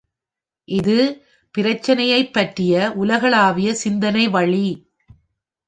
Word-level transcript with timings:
இது 0.67 0.95
பிரச்சினையைப் 1.55 2.33
பற்றிய 2.33 2.91
உலகளாவிய 2.95 3.73
சிந்தனை 3.73 4.29
வழி. 4.29 4.67